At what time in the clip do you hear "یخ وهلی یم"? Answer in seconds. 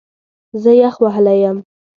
0.81-1.57